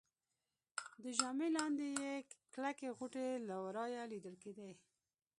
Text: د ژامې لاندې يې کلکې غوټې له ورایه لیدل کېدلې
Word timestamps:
د 1.03 1.05
ژامې 1.17 1.47
لاندې 1.57 1.87
يې 2.01 2.13
کلکې 2.53 2.87
غوټې 2.97 3.27
له 3.47 3.55
ورایه 3.65 4.03
لیدل 4.13 4.35
کېدلې 4.43 4.77